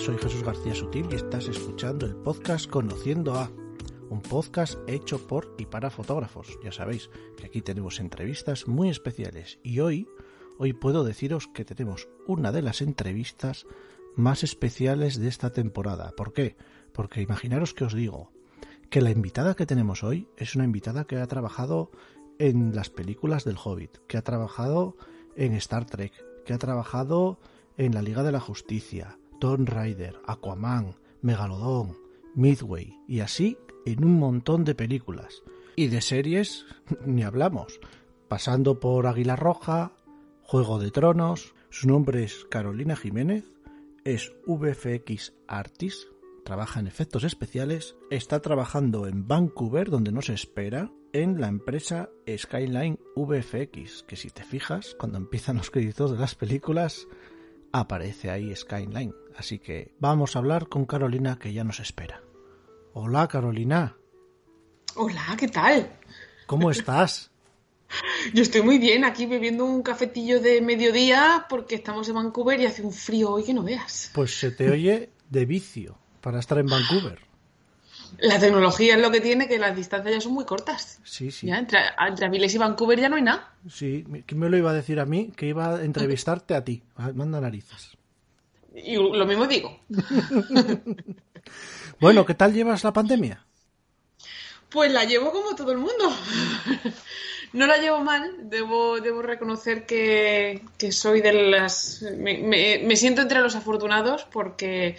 Soy 0.00 0.16
Jesús 0.16 0.42
García 0.42 0.74
Sutil 0.74 1.08
y 1.12 1.16
estás 1.16 1.46
escuchando 1.46 2.06
el 2.06 2.16
podcast 2.16 2.70
Conociendo 2.70 3.34
a, 3.34 3.50
un 4.08 4.22
podcast 4.22 4.78
hecho 4.88 5.26
por 5.26 5.54
y 5.58 5.66
para 5.66 5.90
fotógrafos. 5.90 6.58
Ya 6.64 6.72
sabéis 6.72 7.10
que 7.36 7.44
aquí 7.44 7.60
tenemos 7.60 8.00
entrevistas 8.00 8.66
muy 8.66 8.88
especiales 8.88 9.58
y 9.62 9.80
hoy, 9.80 10.08
hoy 10.58 10.72
puedo 10.72 11.04
deciros 11.04 11.48
que 11.48 11.66
tenemos 11.66 12.08
una 12.26 12.50
de 12.50 12.62
las 12.62 12.80
entrevistas 12.80 13.66
más 14.16 14.42
especiales 14.42 15.20
de 15.20 15.28
esta 15.28 15.52
temporada. 15.52 16.14
¿Por 16.16 16.32
qué? 16.32 16.56
Porque 16.94 17.20
imaginaros 17.20 17.74
que 17.74 17.84
os 17.84 17.92
digo 17.92 18.32
que 18.88 19.02
la 19.02 19.10
invitada 19.10 19.54
que 19.54 19.66
tenemos 19.66 20.02
hoy 20.02 20.28
es 20.38 20.54
una 20.54 20.64
invitada 20.64 21.04
que 21.04 21.18
ha 21.18 21.26
trabajado 21.26 21.90
en 22.38 22.74
las 22.74 22.88
películas 22.88 23.44
del 23.44 23.58
Hobbit, 23.62 23.98
que 24.08 24.16
ha 24.16 24.22
trabajado 24.22 24.96
en 25.36 25.52
Star 25.52 25.84
Trek, 25.84 26.14
que 26.46 26.54
ha 26.54 26.58
trabajado 26.58 27.38
en 27.76 27.92
la 27.92 28.00
Liga 28.00 28.22
de 28.22 28.32
la 28.32 28.40
Justicia, 28.40 29.18
Tomb 29.40 29.68
Raider, 29.68 30.20
Aquaman, 30.26 30.94
Megalodon, 31.22 31.96
Midway 32.34 32.96
y 33.08 33.20
así 33.20 33.58
en 33.84 34.04
un 34.04 34.18
montón 34.18 34.64
de 34.64 34.74
películas. 34.76 35.42
Y 35.74 35.88
de 35.88 36.00
series 36.00 36.66
ni 37.04 37.24
hablamos, 37.24 37.80
pasando 38.28 38.78
por 38.78 39.06
Águila 39.06 39.34
Roja, 39.34 39.92
Juego 40.42 40.78
de 40.78 40.90
Tronos, 40.90 41.54
su 41.70 41.88
nombre 41.88 42.24
es 42.24 42.44
Carolina 42.50 42.96
Jiménez, 42.96 43.44
es 44.04 44.32
VFX 44.46 45.32
Artist, 45.46 46.08
trabaja 46.44 46.80
en 46.80 46.86
efectos 46.86 47.24
especiales, 47.24 47.96
está 48.10 48.40
trabajando 48.40 49.06
en 49.06 49.26
Vancouver, 49.26 49.90
donde 49.90 50.12
no 50.12 50.22
se 50.22 50.34
espera, 50.34 50.90
en 51.12 51.40
la 51.40 51.48
empresa 51.48 52.10
Skyline 52.28 52.98
VFX, 53.16 54.04
que 54.04 54.16
si 54.16 54.30
te 54.30 54.44
fijas, 54.44 54.94
cuando 54.98 55.18
empiezan 55.18 55.56
los 55.56 55.70
créditos 55.70 56.12
de 56.12 56.18
las 56.18 56.34
películas, 56.34 57.06
aparece 57.72 58.30
ahí 58.30 58.54
Skyline. 58.54 59.14
Así 59.36 59.58
que 59.58 59.94
vamos 59.98 60.36
a 60.36 60.40
hablar 60.40 60.68
con 60.68 60.84
Carolina, 60.84 61.38
que 61.38 61.52
ya 61.52 61.64
nos 61.64 61.80
espera. 61.80 62.20
Hola, 62.92 63.28
Carolina. 63.28 63.96
Hola, 64.96 65.36
¿qué 65.38 65.48
tal? 65.48 65.90
¿Cómo 66.46 66.70
estás? 66.70 67.30
Yo 68.34 68.42
estoy 68.42 68.62
muy 68.62 68.78
bien, 68.78 69.04
aquí 69.04 69.26
bebiendo 69.26 69.64
un 69.64 69.82
cafetillo 69.82 70.40
de 70.40 70.60
mediodía 70.60 71.46
porque 71.48 71.76
estamos 71.76 72.08
en 72.08 72.16
Vancouver 72.16 72.60
y 72.60 72.66
hace 72.66 72.82
un 72.82 72.92
frío 72.92 73.30
hoy 73.32 73.44
que 73.44 73.54
no 73.54 73.62
veas. 73.62 74.10
Pues 74.14 74.38
se 74.38 74.50
te 74.50 74.70
oye 74.70 75.10
de 75.28 75.46
vicio 75.46 75.98
para 76.20 76.40
estar 76.40 76.58
en 76.58 76.66
Vancouver. 76.66 77.20
La 78.18 78.40
tecnología 78.40 78.96
es 78.96 79.00
lo 79.00 79.12
que 79.12 79.20
tiene, 79.20 79.46
que 79.46 79.56
las 79.56 79.76
distancias 79.76 80.12
ya 80.12 80.20
son 80.20 80.32
muy 80.32 80.44
cortas. 80.44 81.00
Sí, 81.04 81.30
sí. 81.30 81.46
Ya, 81.46 81.58
entre, 81.58 81.78
entre 82.08 82.26
Avilés 82.26 82.52
y 82.52 82.58
Vancouver 82.58 82.98
ya 82.98 83.08
no 83.08 83.14
hay 83.14 83.22
nada. 83.22 83.54
Sí, 83.68 84.04
¿quién 84.26 84.40
me 84.40 84.50
lo 84.50 84.56
iba 84.56 84.72
a 84.72 84.74
decir 84.74 84.98
a 84.98 85.06
mí? 85.06 85.32
Que 85.36 85.46
iba 85.46 85.76
a 85.76 85.84
entrevistarte 85.84 86.56
a 86.56 86.64
ti. 86.64 86.82
Ah, 86.96 87.12
Manda 87.14 87.40
narices. 87.40 87.96
Y 88.74 88.94
lo 88.96 89.26
mismo 89.26 89.46
digo. 89.46 89.78
Bueno, 92.00 92.24
¿qué 92.24 92.34
tal 92.34 92.54
llevas 92.54 92.82
la 92.82 92.92
pandemia? 92.94 93.44
Pues 94.70 94.90
la 94.90 95.04
llevo 95.04 95.32
como 95.32 95.54
todo 95.54 95.72
el 95.72 95.78
mundo. 95.78 96.10
No 97.52 97.66
la 97.66 97.78
llevo 97.78 97.98
mal, 97.98 98.48
debo, 98.48 99.00
debo 99.00 99.22
reconocer 99.22 99.84
que, 99.84 100.62
que 100.78 100.92
soy 100.92 101.20
de 101.20 101.32
las... 101.32 102.00
Me, 102.16 102.38
me- 102.38 102.78
me 102.84 102.94
siento 102.94 103.22
entre 103.22 103.40
los 103.40 103.56
afortunados 103.56 104.24
porque 104.30 104.96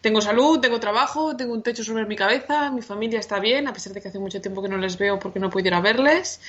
tengo 0.00 0.20
salud, 0.20 0.60
tengo 0.60 0.78
trabajo, 0.78 1.36
tengo 1.36 1.54
un 1.54 1.64
techo 1.64 1.82
sobre 1.82 2.06
mi 2.06 2.14
cabeza, 2.14 2.70
mi 2.70 2.82
familia 2.82 3.18
está 3.18 3.40
bien, 3.40 3.66
a 3.66 3.72
pesar 3.72 3.94
de 3.94 4.00
que 4.00 4.06
hace 4.10 4.20
mucho 4.20 4.40
tiempo 4.40 4.62
que 4.62 4.68
no 4.68 4.76
les 4.76 4.96
veo 4.96 5.18
porque 5.18 5.40
no 5.40 5.50
puedo 5.50 5.66
ir 5.66 5.74
a 5.74 5.80
verles, 5.80 6.40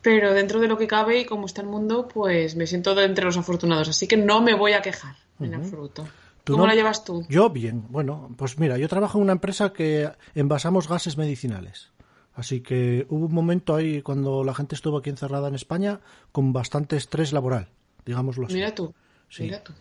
pero 0.00 0.32
dentro 0.32 0.58
de 0.58 0.68
lo 0.68 0.78
que 0.78 0.86
cabe 0.86 1.18
y 1.20 1.24
como 1.26 1.44
está 1.44 1.60
el 1.60 1.66
mundo, 1.66 2.08
pues 2.08 2.56
me 2.56 2.66
siento 2.66 2.94
de 2.94 3.04
entre 3.04 3.26
los 3.26 3.36
afortunados, 3.36 3.90
así 3.90 4.08
que 4.08 4.16
no 4.16 4.40
me 4.40 4.54
voy 4.54 4.72
a 4.72 4.80
quejar 4.80 5.16
en 5.40 5.54
absoluto. 5.54 6.06
¿Tú 6.44 6.52
¿Cómo 6.54 6.64
no? 6.64 6.68
la 6.70 6.74
llevas 6.74 7.04
tú? 7.04 7.24
Yo 7.28 7.48
bien. 7.50 7.86
Bueno, 7.88 8.30
pues 8.36 8.58
mira, 8.58 8.76
yo 8.76 8.88
trabajo 8.88 9.18
en 9.18 9.22
una 9.24 9.32
empresa 9.32 9.72
que 9.72 10.10
envasamos 10.34 10.88
gases 10.88 11.16
medicinales. 11.16 11.90
Así 12.34 12.60
que 12.60 13.06
hubo 13.08 13.26
un 13.26 13.32
momento 13.34 13.74
ahí 13.74 14.02
cuando 14.02 14.42
la 14.44 14.54
gente 14.54 14.74
estuvo 14.74 14.98
aquí 14.98 15.08
encerrada 15.08 15.48
en 15.48 15.54
España 15.54 16.00
con 16.32 16.52
bastante 16.52 16.96
estrés 16.96 17.32
laboral, 17.32 17.68
digámoslo 18.04 18.46
así. 18.46 18.54
Mira 18.56 18.74
tú, 18.74 18.92
Sí. 19.28 19.44
mira 19.44 19.62
tú. 19.62 19.72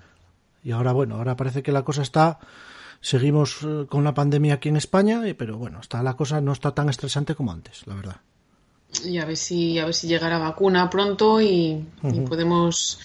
Y 0.63 0.71
ahora, 0.71 0.93
bueno, 0.93 1.15
ahora 1.15 1.35
parece 1.35 1.63
que 1.63 1.71
la 1.71 1.83
cosa 1.83 2.03
está. 2.03 2.39
Seguimos 3.01 3.63
eh, 3.63 3.85
con 3.89 4.03
la 4.05 4.13
pandemia 4.13 4.53
aquí 4.53 4.69
en 4.69 4.77
España, 4.77 5.21
pero 5.37 5.57
bueno, 5.57 5.79
está 5.81 6.01
la 6.03 6.13
cosa 6.15 6.39
no 6.39 6.53
está 6.53 6.73
tan 6.73 6.87
estresante 6.89 7.35
como 7.35 7.51
antes, 7.51 7.85
la 7.87 7.95
verdad. 7.95 8.17
Y 9.05 9.19
a 9.19 9.25
ver 9.25 9.37
si 9.37 9.79
a 9.79 9.85
ver 9.85 9.93
si 9.93 10.07
llega 10.07 10.29
la 10.29 10.39
vacuna 10.39 10.89
pronto 10.89 11.41
y, 11.41 11.85
y 12.03 12.19
podemos 12.21 12.99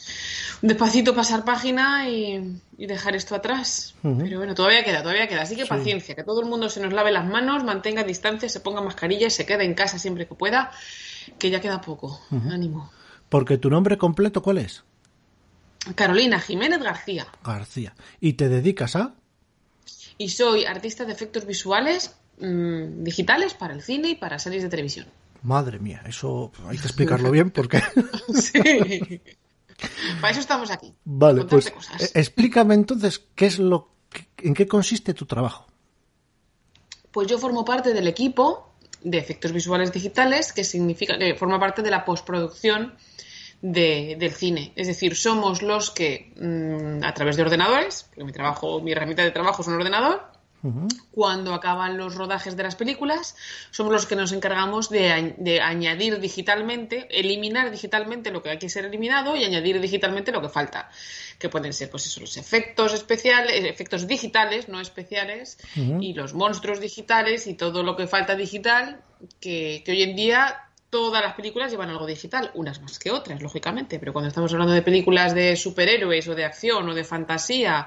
despacito 0.63 1.15
pasar 1.15 1.45
página 1.45 2.09
y, 2.09 2.61
y 2.79 2.87
dejar 2.87 3.17
esto 3.17 3.35
atrás. 3.35 3.95
Pero 4.03 4.39
bueno, 4.39 4.55
todavía 4.55 4.85
queda, 4.85 5.03
todavía 5.03 5.27
queda. 5.29 5.43
Así 5.43 5.57
que 5.57 5.67
paciencia, 5.67 6.15
que 6.15 6.23
todo 6.23 6.41
el 6.41 6.47
mundo 6.47 6.69
se 6.69 6.81
nos 6.81 6.93
lave 6.93 7.11
las 7.11 7.27
manos, 7.27 7.65
mantenga 7.65 8.05
distancia, 8.05 8.49
se 8.49 8.61
ponga 8.61 8.81
mascarilla 8.81 9.27
y 9.27 9.31
se 9.31 9.45
quede 9.45 9.65
en 9.65 9.75
casa 9.75 9.99
siempre 9.99 10.27
que 10.27 10.35
pueda, 10.35 10.71
que 11.39 11.51
ya 11.51 11.61
queda 11.61 11.81
poco. 11.81 12.21
Ánimo. 12.31 12.91
Porque 13.29 13.59
tu 13.59 13.69
nombre 13.69 13.99
completo, 13.99 14.43
¿cuál 14.43 14.59
es? 14.59 14.85
Carolina 15.95 16.39
Jiménez 16.41 16.81
García. 16.81 17.27
García. 17.45 17.95
¿Y 18.21 18.35
te 18.35 18.49
dedicas 18.49 18.97
a? 18.97 19.15
Y 20.17 20.31
soy 20.31 20.65
artista 20.65 21.05
de 21.05 21.13
efectos 21.13 21.47
visuales 21.47 22.17
mm, 22.41 23.03
digitales 23.03 23.55
para 23.55 23.75
el 23.75 23.83
cine 23.83 24.11
y 24.11 24.15
para 24.15 24.39
series 24.39 24.63
de 24.63 24.69
televisión. 24.69 25.07
Madre 25.43 25.79
mía, 25.79 26.03
eso 26.07 26.53
hay 26.67 26.79
que 26.79 26.87
explicarlo 26.87 27.31
bien 27.31 27.51
porque. 27.51 27.81
Sí. 28.35 29.21
Para 30.21 30.33
eso 30.33 30.41
estamos 30.41 30.71
aquí. 30.73 30.93
Vale, 31.05 31.45
pues 31.45 31.71
cosas. 31.71 32.03
eh, 32.03 32.11
explícame 32.15 32.75
entonces 32.75 33.25
qué 33.37 33.47
es 33.47 33.59
lo, 33.61 33.93
en 34.39 34.55
qué 34.55 34.67
consiste 34.67 35.15
tu 35.15 35.25
trabajo. 35.27 35.67
Pues 37.13 37.29
yo 37.29 37.39
formo 37.39 37.65
parte 37.65 37.93
del 37.95 38.09
equipo 38.09 38.73
de 39.03 39.19
efectos 39.19 39.53
visuales 39.53 39.93
digitales, 39.93 40.53
que 40.53 40.65
significa 40.65 41.17
que 41.17 41.35
forma 41.37 41.61
parte 41.61 41.83
de 41.83 41.91
la 41.93 42.05
postproducción 42.05 42.95
de- 43.63 44.17
del 44.19 44.33
cine. 44.33 44.73
Es 44.75 44.89
decir, 44.89 45.15
somos 45.15 45.63
los 45.63 45.91
que, 45.93 46.33
mm, 46.37 47.05
a 47.05 47.15
través 47.15 47.37
de 47.37 47.43
ordenadores, 47.43 48.05
porque 48.09 48.25
mi 48.25 48.33
trabajo, 48.33 48.81
mi 48.81 48.91
herramienta 48.93 49.23
de 49.23 49.31
trabajo 49.31 49.63
es 49.63 49.69
un 49.69 49.75
ordenador, 49.75 50.27
cuando 51.13 51.55
acaban 51.55 51.97
los 51.97 52.17
rodajes 52.17 52.57
de 52.57 52.63
las 52.65 52.75
películas, 52.75 53.37
somos 53.71 53.93
los 53.93 54.07
que 54.07 54.17
nos 54.17 54.33
encargamos 54.33 54.91
de, 54.91 55.11
añ- 55.11 55.37
de 55.39 55.61
añadir 55.61 56.19
digitalmente, 56.19 57.07
eliminar 57.11 57.71
digitalmente 57.71 58.31
lo 58.31 58.43
que 58.43 58.51
hay 58.51 58.59
que 58.59 58.69
ser 58.69 58.85
eliminado 58.85 59.37
y 59.37 59.45
añadir 59.45 59.81
digitalmente 59.81 60.33
lo 60.33 60.43
que 60.43 60.49
falta. 60.49 60.91
Que 61.39 61.49
pueden 61.49 61.73
ser, 61.73 61.91
pues 61.91 62.07
eso, 62.07 62.21
los 62.21 62.37
efectos 62.37 62.93
especiales, 62.93 63.65
efectos 63.65 64.09
digitales, 64.09 64.69
no 64.69 64.81
especiales, 64.81 65.59
y 66.03 66.13
los 66.15 66.35
monstruos 66.35 66.81
digitales 66.81 67.47
y 67.47 67.55
todo 67.55 67.83
lo 67.85 67.95
que 67.97 68.07
falta 68.09 68.35
digital, 68.35 69.01
que, 69.41 69.83
que 69.85 69.93
hoy 69.93 70.03
en 70.03 70.17
día 70.17 70.65
todas 70.91 71.23
las 71.23 71.35
películas 71.35 71.71
llevan 71.71 71.91
algo 71.91 72.07
digital, 72.07 72.51
unas 72.55 72.81
más 72.81 72.99
que 72.99 73.11
otras, 73.11 73.43
lógicamente, 73.43 73.99
pero 73.99 74.13
cuando 74.13 74.29
estamos 74.29 74.53
hablando 74.53 74.73
de 74.73 74.81
películas 74.83 75.35
de 75.35 75.55
superhéroes 75.55 76.27
o 76.29 76.35
de 76.35 76.45
acción 76.47 76.89
o 76.89 76.95
de 76.95 77.05
fantasía, 77.05 77.87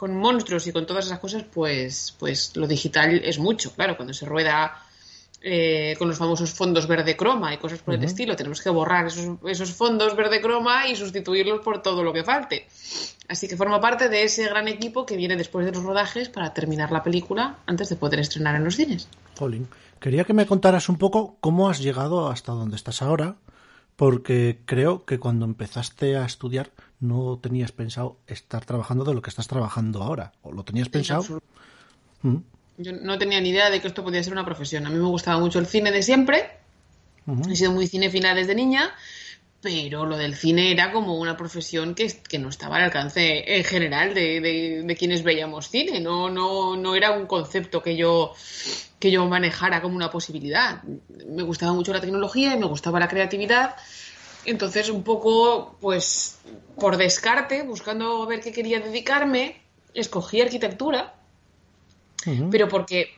con 0.00 0.16
monstruos 0.16 0.66
y 0.66 0.72
con 0.72 0.86
todas 0.86 1.04
esas 1.04 1.18
cosas, 1.18 1.44
pues, 1.52 2.16
pues 2.18 2.56
lo 2.56 2.66
digital 2.66 3.20
es 3.22 3.38
mucho. 3.38 3.70
Claro, 3.74 3.98
cuando 3.98 4.14
se 4.14 4.24
rueda 4.24 4.82
eh, 5.42 5.94
con 5.98 6.08
los 6.08 6.16
famosos 6.16 6.54
fondos 6.54 6.86
verde 6.86 7.18
croma 7.18 7.52
y 7.52 7.58
cosas 7.58 7.80
por 7.80 7.92
el 7.92 8.02
estilo, 8.02 8.34
tenemos 8.34 8.62
que 8.62 8.70
borrar 8.70 9.08
esos, 9.08 9.36
esos 9.44 9.74
fondos 9.74 10.16
verde 10.16 10.40
croma 10.40 10.88
y 10.88 10.96
sustituirlos 10.96 11.60
por 11.60 11.82
todo 11.82 12.02
lo 12.02 12.14
que 12.14 12.24
falte. 12.24 12.66
Así 13.28 13.46
que 13.46 13.58
forma 13.58 13.78
parte 13.78 14.08
de 14.08 14.22
ese 14.22 14.44
gran 14.44 14.68
equipo 14.68 15.04
que 15.04 15.18
viene 15.18 15.36
después 15.36 15.66
de 15.66 15.72
los 15.72 15.84
rodajes 15.84 16.30
para 16.30 16.54
terminar 16.54 16.90
la 16.90 17.02
película 17.02 17.58
antes 17.66 17.90
de 17.90 17.96
poder 17.96 18.20
estrenar 18.20 18.54
en 18.56 18.64
los 18.64 18.76
cines. 18.76 19.06
Jolín. 19.38 19.68
Quería 20.00 20.24
que 20.24 20.32
me 20.32 20.46
contaras 20.46 20.88
un 20.88 20.96
poco 20.96 21.36
cómo 21.40 21.68
has 21.68 21.80
llegado 21.80 22.30
hasta 22.30 22.52
donde 22.52 22.76
estás 22.76 23.02
ahora, 23.02 23.36
porque 23.96 24.60
creo 24.64 25.04
que 25.04 25.18
cuando 25.18 25.44
empezaste 25.44 26.16
a 26.16 26.24
estudiar 26.24 26.70
no 27.00 27.38
tenías 27.42 27.72
pensado 27.72 28.16
estar 28.26 28.64
trabajando 28.64 29.04
de 29.04 29.14
lo 29.14 29.22
que 29.22 29.30
estás 29.30 29.48
trabajando 29.48 30.02
ahora. 30.02 30.32
¿O 30.42 30.52
lo 30.52 30.64
tenías 30.64 30.88
pensado? 30.88 31.20
absoluto. 31.20 31.46
Yo 32.78 32.92
no 32.92 33.18
tenía 33.18 33.40
ni 33.40 33.50
idea 33.50 33.70
de 33.70 33.80
que 33.80 33.88
esto 33.88 34.02
podía 34.04 34.22
ser 34.22 34.32
una 34.32 34.44
profesión. 34.44 34.86
A 34.86 34.90
mí 34.90 34.96
me 34.96 35.06
gustaba 35.08 35.38
mucho 35.38 35.58
el 35.58 35.66
cine 35.66 35.90
de 35.92 36.02
siempre. 36.02 36.50
He 37.50 37.56
sido 37.56 37.72
muy 37.72 37.86
cinéfila 37.86 38.34
desde 38.34 38.54
niña, 38.54 38.90
pero 39.60 40.06
lo 40.06 40.16
del 40.16 40.34
cine 40.34 40.70
era 40.72 40.90
como 40.90 41.18
una 41.18 41.36
profesión 41.36 41.94
que, 41.94 42.10
que 42.28 42.38
no 42.38 42.48
estaba 42.48 42.76
al 42.76 42.84
alcance 42.84 43.56
en 43.58 43.64
general 43.64 44.14
de, 44.14 44.40
de- 44.40 44.82
de 44.84 44.96
quienes 44.96 45.22
veíamos 45.22 45.68
cine. 45.68 46.00
No, 46.00 46.30
no, 46.30 46.76
no 46.76 46.94
era 46.94 47.10
un 47.12 47.26
concepto 47.26 47.82
que 47.82 47.96
yo, 47.96 48.32
que 48.98 49.10
yo 49.10 49.26
manejara 49.28 49.82
como 49.82 49.96
una 49.96 50.10
posibilidad. 50.10 50.82
Me 51.28 51.42
gustaba 51.42 51.72
mucho 51.74 51.92
la 51.92 52.00
tecnología 52.00 52.54
y 52.54 52.58
me 52.58 52.66
gustaba 52.66 52.98
la 52.98 53.08
creatividad. 53.08 53.76
Entonces, 54.44 54.88
un 54.88 55.02
poco, 55.02 55.76
pues, 55.80 56.38
por 56.76 56.96
descarte, 56.96 57.62
buscando 57.62 58.26
ver 58.26 58.40
qué 58.40 58.52
quería 58.52 58.80
dedicarme, 58.80 59.60
escogí 59.94 60.40
arquitectura 60.40 61.14
pero 62.50 62.68
porque, 62.68 63.10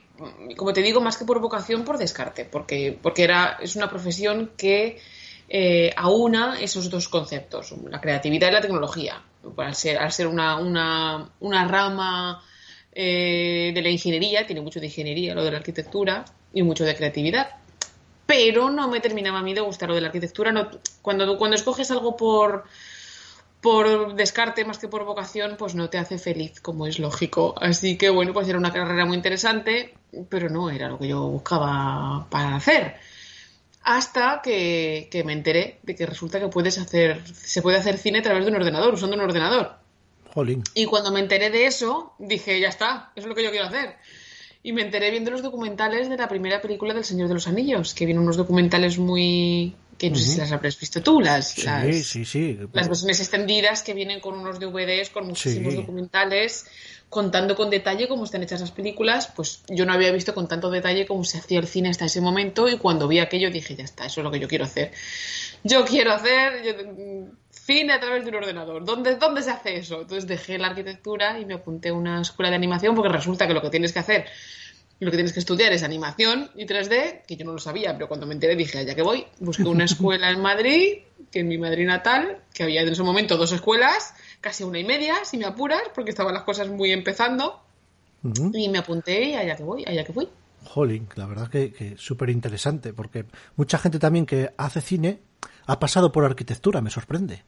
como 0.55 0.73
te 0.73 0.81
digo, 0.81 1.01
más 1.01 1.17
que 1.17 1.25
por 1.25 1.39
vocación, 1.39 1.83
por 1.83 1.97
descarte, 1.97 2.45
porque, 2.45 2.97
porque 3.01 3.23
era, 3.23 3.57
es 3.61 3.75
una 3.75 3.89
profesión 3.89 4.51
que 4.57 4.99
eh, 5.49 5.91
aúna 5.95 6.59
esos 6.59 6.89
dos 6.89 7.09
conceptos, 7.09 7.73
la 7.89 7.99
creatividad 7.99 8.49
y 8.49 8.53
la 8.53 8.61
tecnología. 8.61 9.21
Al 9.57 9.75
ser, 9.75 9.97
al 9.97 10.11
ser 10.11 10.27
una, 10.27 10.57
una, 10.57 11.29
una 11.41 11.67
rama 11.67 12.41
eh, 12.93 13.71
de 13.73 13.81
la 13.81 13.89
ingeniería, 13.89 14.45
tiene 14.45 14.61
mucho 14.61 14.79
de 14.79 14.85
ingeniería, 14.85 15.35
lo 15.35 15.43
de 15.43 15.51
la 15.51 15.57
arquitectura 15.57 16.23
y 16.53 16.63
mucho 16.63 16.85
de 16.85 16.95
creatividad. 16.95 17.49
Pero 18.35 18.71
no 18.71 18.87
me 18.87 18.99
terminaba 18.99 19.37
a 19.37 19.43
mí 19.43 19.53
de 19.53 19.61
gustar 19.61 19.89
lo 19.89 19.93
de 19.93 20.01
la 20.01 20.07
arquitectura. 20.07 20.51
No, 20.51 20.67
cuando, 21.03 21.37
cuando 21.37 21.55
escoges 21.55 21.91
algo 21.91 22.17
por, 22.17 22.63
por 23.61 24.15
descarte 24.15 24.65
más 24.65 24.79
que 24.79 24.87
por 24.87 25.05
vocación, 25.05 25.55
pues 25.55 25.75
no 25.75 25.91
te 25.91 25.99
hace 25.99 26.17
feliz, 26.17 26.59
como 26.59 26.87
es 26.87 26.97
lógico. 26.97 27.53
Así 27.61 27.95
que 27.95 28.09
bueno, 28.09 28.33
pues 28.33 28.49
era 28.49 28.57
una 28.57 28.73
carrera 28.73 29.05
muy 29.05 29.17
interesante, 29.17 29.93
pero 30.29 30.49
no 30.49 30.71
era 30.71 30.89
lo 30.89 30.97
que 30.97 31.09
yo 31.09 31.27
buscaba 31.27 32.25
para 32.31 32.55
hacer. 32.55 32.95
Hasta 33.83 34.41
que, 34.41 35.09
que 35.11 35.23
me 35.23 35.33
enteré 35.33 35.77
de 35.83 35.93
que 35.93 36.07
resulta 36.07 36.39
que 36.39 36.47
puedes 36.47 36.79
hacer, 36.79 37.21
se 37.35 37.61
puede 37.61 37.77
hacer 37.77 37.99
cine 37.99 38.17
a 38.17 38.23
través 38.23 38.45
de 38.45 38.49
un 38.49 38.57
ordenador, 38.57 38.95
usando 38.95 39.15
un 39.15 39.21
ordenador. 39.21 39.75
Jolín. 40.33 40.63
Y 40.73 40.85
cuando 40.85 41.11
me 41.11 41.19
enteré 41.19 41.51
de 41.51 41.67
eso, 41.67 42.15
dije, 42.17 42.59
ya 42.59 42.69
está, 42.69 43.11
eso 43.15 43.27
es 43.27 43.29
lo 43.29 43.35
que 43.35 43.43
yo 43.43 43.51
quiero 43.51 43.67
hacer. 43.67 43.95
Y 44.65 44.71
me 44.71 44.81
enteré 44.81 45.11
viendo 45.11 45.29
los 45.29 45.41
documentales 45.43 46.07
de 46.09 46.15
la 46.15 46.29
primera 46.29 46.61
película 46.61 46.93
del 46.93 47.03
Señor 47.03 47.27
de 47.27 47.33
los 47.33 47.47
Anillos, 47.47 47.93
que 47.93 48.05
vienen 48.05 48.23
unos 48.23 48.37
documentales 48.37 48.97
muy... 48.97 49.75
que 49.97 50.09
no 50.09 50.15
sé 50.15 50.23
si 50.23 50.37
las 50.37 50.51
habrás 50.53 50.79
visto 50.79 51.01
tú, 51.03 51.19
las, 51.19 51.49
Sí, 51.51 51.63
las, 51.63 51.95
sí, 52.05 52.23
sí. 52.23 52.57
las 52.71 52.87
versiones 52.87 53.19
extendidas 53.19 53.83
que 53.83 53.93
vienen 53.93 54.21
con 54.21 54.35
unos 54.39 54.59
DVDs, 54.61 55.09
con 55.09 55.27
muchísimos 55.27 55.75
documentales, 55.75 56.65
contando 57.09 57.55
con 57.57 57.69
detalle 57.69 58.07
cómo 58.07 58.23
están 58.23 58.41
hechas 58.41 58.61
las 58.61 58.71
películas. 58.71 59.27
Pues 59.35 59.63
yo 59.67 59.85
no 59.85 59.91
había 59.91 60.11
visto 60.13 60.33
con 60.33 60.47
tanto 60.47 60.69
detalle 60.71 61.05
cómo 61.05 61.25
se 61.25 61.39
hacía 61.39 61.59
el 61.59 61.67
cine 61.67 61.89
hasta 61.89 62.05
ese 62.05 62.21
momento 62.21 62.69
y 62.69 62.77
cuando 62.77 63.07
vi 63.09 63.19
aquello 63.19 63.51
dije, 63.51 63.75
ya 63.75 63.83
está, 63.83 64.05
eso 64.05 64.21
es 64.21 64.23
lo 64.23 64.31
que 64.31 64.39
yo 64.39 64.47
quiero 64.47 64.63
hacer. 64.63 64.93
Yo 65.65 65.83
quiero 65.85 66.13
hacer 66.13 66.63
yo- 66.63 67.33
cine 67.65 67.93
a 67.93 67.99
través 67.99 68.23
de 68.23 68.29
un 68.29 68.35
ordenador. 68.35 68.83
¿Dónde, 68.83 69.15
¿Dónde 69.15 69.41
se 69.41 69.51
hace 69.51 69.77
eso? 69.77 70.01
Entonces 70.01 70.27
dejé 70.27 70.57
la 70.57 70.67
arquitectura 70.67 71.39
y 71.39 71.45
me 71.45 71.55
apunté 71.55 71.89
a 71.89 71.93
una 71.93 72.21
escuela 72.21 72.49
de 72.49 72.55
animación 72.55 72.95
porque 72.95 73.09
resulta 73.09 73.47
que 73.47 73.53
lo 73.53 73.61
que 73.61 73.69
tienes 73.69 73.93
que 73.93 73.99
hacer 73.99 74.25
y 74.99 75.05
lo 75.05 75.11
que 75.11 75.17
tienes 75.17 75.33
que 75.33 75.39
estudiar 75.39 75.73
es 75.73 75.83
animación 75.83 76.49
y 76.55 76.65
3D, 76.65 77.23
que 77.25 77.35
yo 77.35 77.45
no 77.45 77.53
lo 77.53 77.59
sabía, 77.59 77.93
pero 77.93 78.07
cuando 78.07 78.25
me 78.25 78.33
enteré 78.33 78.55
dije, 78.55 78.79
allá 78.79 78.95
que 78.95 79.01
voy, 79.01 79.25
busqué 79.39 79.63
una 79.63 79.83
escuela 79.85 80.29
en 80.29 80.41
Madrid, 80.41 80.99
que 81.31 81.39
en 81.39 81.47
mi 81.47 81.57
Madrid 81.57 81.85
natal, 81.85 82.39
que 82.53 82.63
había 82.63 82.81
en 82.81 82.89
ese 82.89 83.03
momento 83.03 83.37
dos 83.37 83.51
escuelas, 83.51 84.13
casi 84.39 84.63
una 84.63 84.79
y 84.79 84.83
media, 84.83 85.25
si 85.25 85.37
me 85.37 85.45
apuras, 85.45 85.83
porque 85.95 86.11
estaban 86.11 86.33
las 86.33 86.43
cosas 86.43 86.69
muy 86.69 86.91
empezando, 86.91 87.61
y 88.53 88.69
me 88.69 88.77
apunté 88.77 89.29
y 89.29 89.35
allá 89.35 89.55
que 89.55 89.63
voy, 89.63 89.83
allá 89.85 90.03
que 90.03 90.11
voy. 90.11 90.29
Jolín, 90.63 91.09
la 91.15 91.25
verdad 91.25 91.49
que, 91.49 91.73
que 91.73 91.97
súper 91.97 92.29
interesante, 92.29 92.93
porque 92.93 93.25
mucha 93.57 93.77
gente 93.77 93.99
también 93.99 94.25
que 94.25 94.53
hace 94.57 94.79
cine 94.79 95.19
ha 95.65 95.79
pasado 95.79 96.11
por 96.11 96.23
arquitectura, 96.23 96.81
me 96.81 96.89
sorprende. 96.89 97.43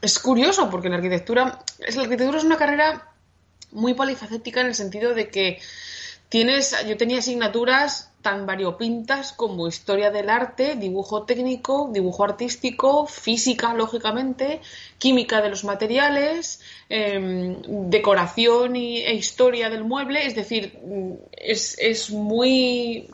Es 0.00 0.18
curioso, 0.18 0.70
porque 0.70 0.88
la 0.88 0.96
arquitectura, 0.96 1.60
es, 1.78 1.96
la 1.96 2.02
arquitectura 2.02 2.38
es 2.38 2.44
una 2.44 2.56
carrera 2.56 3.12
muy 3.72 3.94
polifacética 3.94 4.60
en 4.60 4.68
el 4.68 4.74
sentido 4.74 5.14
de 5.14 5.28
que 5.28 5.60
tienes, 6.28 6.74
yo 6.86 6.96
tenía 6.96 7.18
asignaturas 7.18 8.10
tan 8.22 8.46
variopintas 8.46 9.32
como 9.32 9.68
historia 9.68 10.10
del 10.10 10.30
arte, 10.30 10.76
dibujo 10.76 11.24
técnico, 11.24 11.90
dibujo 11.92 12.24
artístico, 12.24 13.06
física, 13.06 13.74
lógicamente, 13.74 14.62
química 14.98 15.42
de 15.42 15.50
los 15.50 15.62
materiales, 15.64 16.60
em, 16.88 17.60
decoración 17.90 18.76
y, 18.76 19.02
e 19.02 19.14
historia 19.14 19.68
del 19.68 19.84
mueble, 19.84 20.26
es 20.26 20.34
decir, 20.34 20.78
mm, 20.82 21.12
es, 21.32 21.76
es 21.78 22.10
muy 22.10 23.10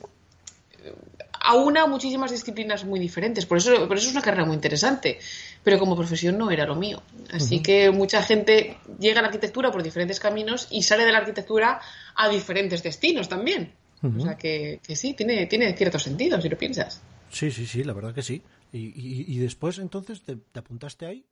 aúna 1.50 1.86
muchísimas 1.86 2.30
disciplinas 2.30 2.84
muy 2.84 2.98
diferentes. 3.00 3.46
Por 3.46 3.58
eso, 3.58 3.86
por 3.88 3.96
eso 3.96 4.06
es 4.08 4.12
una 4.12 4.22
carrera 4.22 4.44
muy 4.46 4.54
interesante. 4.54 5.18
Pero 5.62 5.78
como 5.78 5.94
profesión 5.96 6.38
no 6.38 6.50
era 6.50 6.64
lo 6.66 6.74
mío. 6.74 7.02
Así 7.32 7.60
que 7.60 7.90
mucha 7.90 8.22
gente 8.22 8.76
llega 8.98 9.18
a 9.18 9.22
la 9.22 9.28
arquitectura 9.28 9.70
por 9.70 9.82
diferentes 9.82 10.18
caminos 10.18 10.68
y 10.70 10.82
sale 10.82 11.04
de 11.04 11.12
la 11.12 11.18
arquitectura 11.18 11.80
a 12.16 12.28
diferentes 12.28 12.82
destinos 12.82 13.28
también. 13.28 13.72
O 14.02 14.20
sea 14.20 14.36
que, 14.36 14.80
que 14.86 14.96
sí, 14.96 15.12
tiene, 15.12 15.46
tiene 15.46 15.76
cierto 15.76 15.98
sentido 15.98 16.40
si 16.40 16.48
lo 16.48 16.56
piensas. 16.56 17.02
Sí, 17.30 17.50
sí, 17.50 17.66
sí, 17.66 17.84
la 17.84 17.92
verdad 17.92 18.14
que 18.14 18.22
sí. 18.22 18.42
Y, 18.72 18.78
y- 18.78 19.24
y 19.28 19.38
después, 19.38 19.78
entonces, 19.78 20.22
¿te, 20.22 20.36
te 20.36 20.58
apuntaste 20.58 21.04
ahí? 21.06 21.24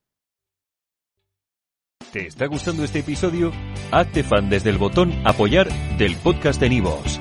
¿Te 2.13 2.27
está 2.27 2.47
gustando 2.47 2.85
este 2.85 2.99
episodio? 3.01 3.53
Hazte 3.91 4.23
fan 4.23 4.49
desde 4.51 4.71
el 4.71 4.79
botón 4.79 5.13
Apoyar 5.27 5.69
del 5.99 6.17
podcast 6.17 6.61
de 6.61 6.69
Nivos. 6.69 7.21